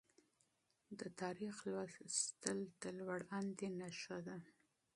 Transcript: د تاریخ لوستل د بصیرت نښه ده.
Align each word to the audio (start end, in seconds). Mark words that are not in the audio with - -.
د 0.99 1.01
تاریخ 1.21 1.55
لوستل 1.73 2.59
د 2.81 2.83
بصیرت 2.91 3.59
نښه 3.79 4.17
ده. 4.25 4.37